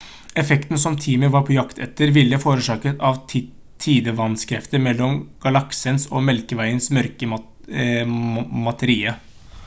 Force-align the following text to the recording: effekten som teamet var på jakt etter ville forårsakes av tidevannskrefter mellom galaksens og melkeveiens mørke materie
effekten 0.33 0.79
som 0.79 0.95
teamet 1.01 1.31
var 1.33 1.41
på 1.49 1.53
jakt 1.55 1.81
etter 1.87 2.13
ville 2.15 2.39
forårsakes 2.43 2.95
av 3.09 3.19
tidevannskrefter 3.85 4.81
mellom 4.87 5.19
galaksens 5.45 6.07
og 6.19 6.25
melkeveiens 6.31 6.89
mørke 6.99 7.29
materie 8.69 9.15